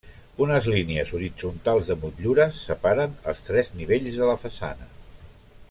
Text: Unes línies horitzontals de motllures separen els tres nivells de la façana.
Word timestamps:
Unes 0.43 0.67
línies 0.75 1.11
horitzontals 1.17 1.91
de 1.91 1.97
motllures 2.05 2.57
separen 2.71 3.13
els 3.33 3.45
tres 3.49 3.73
nivells 3.83 4.19
de 4.23 4.31
la 4.33 4.39
façana. 4.47 4.89